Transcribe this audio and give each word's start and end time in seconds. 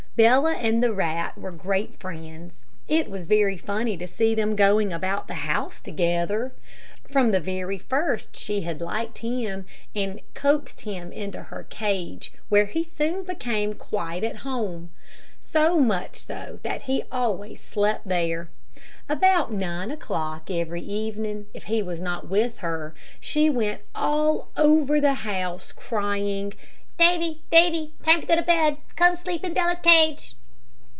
Bella 0.17 0.53
and 0.55 0.83
the 0.83 0.93
rat 0.93 1.35
were 1.37 1.51
great 1.53 1.97
friends. 1.97 2.63
It 2.87 3.09
was 3.09 3.25
very 3.27 3.55
funny 3.57 3.95
to 3.95 4.07
see 4.07 4.35
them 4.35 4.57
going 4.57 4.91
about 4.93 5.27
the 5.29 5.33
house 5.49 5.79
together. 5.81 6.53
From 7.09 7.31
the 7.31 7.39
very 7.39 7.77
first 7.79 8.35
she 8.35 8.61
had 8.61 8.81
liked 8.81 9.19
him, 9.19 9.65
and 9.95 10.19
coaxed 10.35 10.81
him 10.81 11.13
into 11.13 11.43
her 11.43 11.63
cage, 11.69 12.33
where 12.49 12.65
he 12.65 12.83
soon 12.83 13.23
became 13.23 13.73
quite 13.73 14.25
at 14.25 14.37
home, 14.45 14.89
so 15.39 15.79
much 15.79 16.17
so 16.17 16.59
that 16.61 16.83
he 16.83 17.03
always 17.09 17.61
slept 17.61 18.05
there. 18.07 18.49
About 19.07 19.53
nine 19.53 19.91
o'clock 19.91 20.51
every 20.51 20.81
evening, 20.81 21.45
if 21.53 21.63
he 21.63 21.81
was 21.81 22.01
not 22.01 22.27
with 22.29 22.57
her, 22.57 22.93
she 23.21 23.49
went 23.49 23.79
all 23.95 24.49
over 24.57 24.99
the 24.99 25.13
house, 25.23 25.71
crying: 25.71 26.53
"Davy! 26.99 27.41
Davy! 27.51 27.93
time 28.05 28.21
to 28.21 28.27
go 28.27 28.35
to 28.35 28.43
bed. 28.43 28.77
Come 28.95 29.17
sleep 29.17 29.43
in 29.43 29.55
Bella's 29.55 29.79
cage." 29.81 30.35